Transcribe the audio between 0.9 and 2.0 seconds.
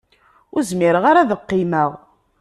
ara ad qqimeɣ.